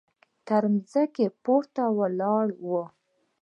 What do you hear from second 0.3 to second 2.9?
تر ځمکې پورته ولاړه وه.